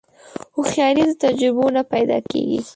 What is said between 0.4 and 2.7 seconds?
هوښیاري د تجربو نه پیدا کېږي.